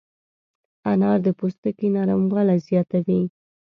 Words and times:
انار 0.91 1.17
د 1.25 1.27
پوستکي 1.39 1.87
نرموالی 1.95 2.57
زیاتوي. 2.67 3.21